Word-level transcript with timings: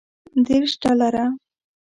دېرش 0.45 0.71
ډالره. 0.81 1.25